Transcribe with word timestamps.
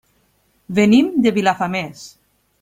Venim 0.79 1.11
de 1.27 1.35
Vilafamés. 1.37 2.09